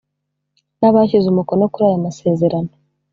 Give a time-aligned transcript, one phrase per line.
[0.79, 2.71] nabashyize umukono kuri aya masezerano.